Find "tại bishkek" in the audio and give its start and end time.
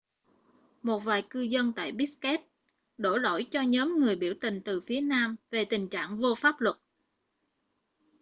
1.73-2.41